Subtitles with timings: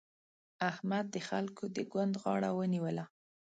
[0.69, 3.05] احمد د خلګو د ګوند غاړه ونيوله.